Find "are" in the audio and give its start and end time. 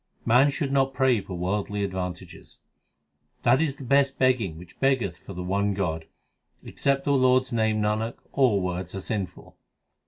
8.95-8.99